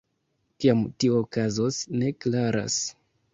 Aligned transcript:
Kiam 0.63 0.79
tio 1.03 1.19
okazos, 1.25 1.79
ne 2.01 2.11
klaras. 2.25 2.81